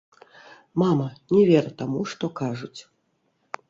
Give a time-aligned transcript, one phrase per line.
[0.83, 2.77] Мама, не вер таму, што кажуць.